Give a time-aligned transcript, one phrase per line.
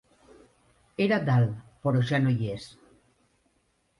[1.05, 2.65] Era dalt, però ja no hi és.